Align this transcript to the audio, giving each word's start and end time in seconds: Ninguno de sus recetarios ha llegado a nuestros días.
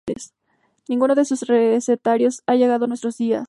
Ninguno 0.87 1.13
de 1.15 1.25
sus 1.25 1.45
recetarios 1.47 2.41
ha 2.47 2.55
llegado 2.55 2.85
a 2.85 2.87
nuestros 2.87 3.17
días. 3.19 3.39